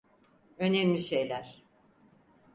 Önemli 0.57 0.97
şeyler. 0.99 1.63